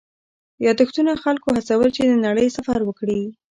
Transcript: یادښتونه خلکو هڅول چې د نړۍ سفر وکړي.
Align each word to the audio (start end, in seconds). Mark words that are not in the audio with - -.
یادښتونه 0.65 1.11
خلکو 1.23 1.49
هڅول 1.57 1.89
چې 1.95 2.01
د 2.05 2.13
نړۍ 2.25 2.47
سفر 2.57 2.79
وکړي. 2.85 3.21